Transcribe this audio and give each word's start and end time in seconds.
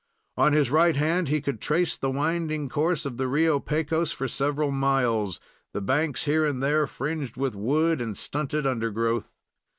On 0.35 0.53
his 0.53 0.71
right 0.71 0.95
hand, 0.95 1.27
he 1.27 1.41
could 1.41 1.61
trace 1.61 1.95
the 1.95 2.09
winding 2.09 2.69
course 2.69 3.05
of 3.05 3.17
the 3.17 3.27
Rio 3.27 3.59
Pecos 3.59 4.11
for 4.11 4.27
several 4.27 4.71
miles, 4.71 5.39
the 5.73 5.79
banks 5.81 6.25
here 6.25 6.43
and 6.43 6.63
there 6.63 6.87
fringed 6.87 7.37
with 7.37 7.53
wood 7.53 8.01
and 8.01 8.17
stunted 8.17 8.65
undergrowth. 8.65 9.29